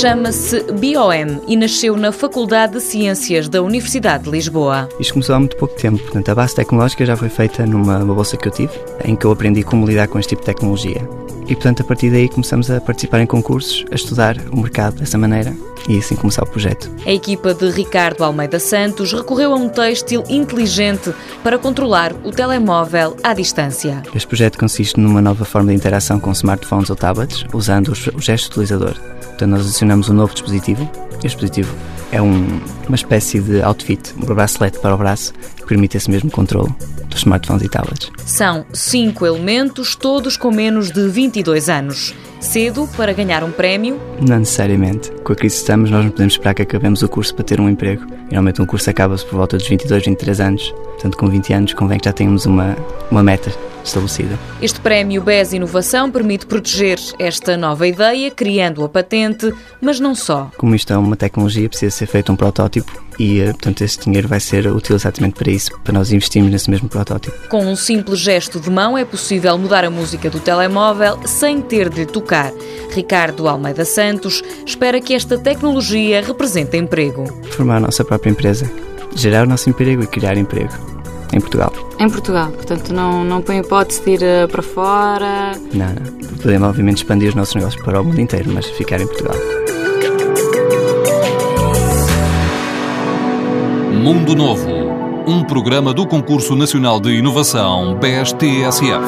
[0.00, 4.88] Chama-se BioM e nasceu na Faculdade de Ciências da Universidade de Lisboa.
[5.00, 5.98] Isto começou há muito pouco tempo.
[5.98, 8.72] Portanto, a base tecnológica já foi feita numa bolsa que eu tive,
[9.04, 11.02] em que eu aprendi como lidar com este tipo de tecnologia.
[11.48, 15.18] E, portanto, a partir daí começamos a participar em concursos, a estudar o mercado dessa
[15.18, 15.52] maneira
[15.88, 16.88] e assim começar o projeto.
[17.04, 21.12] A equipa de Ricardo Almeida Santos recorreu a um têxtil inteligente
[21.42, 24.00] para controlar o telemóvel à distância.
[24.14, 28.50] Este projeto consiste numa nova forma de interação com smartphones ou tablets, usando o gesto
[28.50, 28.94] utilizador.
[29.38, 30.90] Portanto, nós adicionamos um novo dispositivo.
[31.12, 31.74] Este dispositivo
[32.12, 36.30] é um, uma espécie de outfit, um bracelete para o braço, que permite esse mesmo
[36.30, 36.72] controle
[37.08, 38.10] dos smartphones e tablets.
[38.24, 42.14] São cinco elementos, todos com menos de 22 anos.
[42.40, 43.98] Cedo para ganhar um prémio?
[44.20, 45.10] Não necessariamente.
[45.24, 47.60] Com a crise que estamos, nós não podemos esperar que acabemos o curso para ter
[47.60, 48.06] um emprego.
[48.28, 50.70] Geralmente um curso acaba-se por volta dos 22, 23 anos.
[50.70, 52.76] Portanto, com 20 anos convém que já tenhamos uma,
[53.10, 53.50] uma meta
[53.84, 54.38] estabelecida.
[54.60, 60.50] Este prémio BES Inovação permite proteger esta nova ideia, criando a patente, mas não só.
[60.56, 64.28] Como isto é uma tecnologia, precisa ser feito um protótipo e, eh, portanto, esse dinheiro
[64.28, 67.36] vai ser útil exatamente para isso, para nós investirmos nesse mesmo protótipo.
[67.48, 71.88] Com um simples gesto de mão é possível mudar a música do telemóvel sem ter
[71.88, 72.52] de lhe tocar.
[72.90, 77.24] Ricardo Almeida Santos espera que esta tecnologia represente emprego.
[77.50, 78.70] Formar a nossa própria empresa,
[79.14, 80.97] gerar o nosso emprego e criar emprego
[81.32, 81.72] em Portugal.
[81.98, 85.52] Em Portugal, portanto não, não põe hipótese de ir eh, para fora?
[85.72, 86.38] Não, não.
[86.38, 89.36] Podemos obviamente expandir os nossos negócios para o mundo inteiro, mas ficar em Portugal.
[93.92, 94.70] Mundo Novo,
[95.26, 99.02] um programa do Concurso Nacional de Inovação BSTSF.